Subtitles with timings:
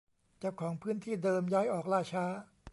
[0.39, 2.25] เจ้าของพื้นที่เดิมย้ายออกล่าช้า